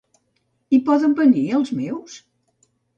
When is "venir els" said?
1.21-1.77